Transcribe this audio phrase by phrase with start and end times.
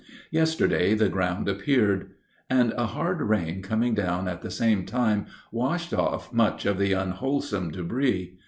[0.31, 2.15] Yesterday the ground appeared,
[2.49, 6.91] and a hard rain coming down at the same time washed off much of the
[6.91, 8.35] unwholesome debris.